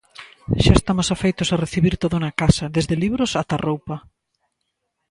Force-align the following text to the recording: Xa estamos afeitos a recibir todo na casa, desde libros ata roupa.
Xa 0.63 0.73
estamos 0.79 1.07
afeitos 1.15 1.49
a 1.51 1.59
recibir 1.63 1.95
todo 2.03 2.15
na 2.23 2.31
casa, 2.41 2.65
desde 2.75 2.99
libros 3.03 3.31
ata 3.41 3.57
roupa. 3.67 3.95